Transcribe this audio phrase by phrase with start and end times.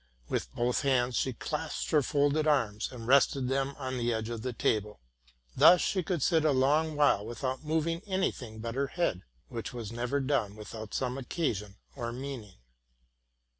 [0.29, 4.41] With both hands she clasped her folded arms, and rested them on the edge of
[4.41, 4.99] the table.
[5.55, 9.73] Thus she could sit a long while without moving any thing but her head, which
[9.73, 12.55] was never done witii out some occasion or meaning.